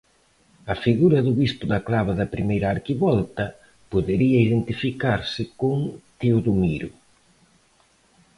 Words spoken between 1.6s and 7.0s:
da clave da primeira arquivolta podería identificarse con Teodomiro.